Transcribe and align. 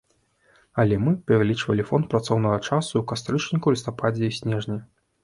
Але 0.83 0.95
мы 1.07 1.11
павялічылі 1.27 1.85
фонд 1.89 2.07
працоўнага 2.13 2.55
часу 2.69 2.93
ў 3.01 3.05
кастрычніку, 3.13 3.75
лістападзе 3.77 4.23
і 4.31 4.35
снежні. 4.39 4.79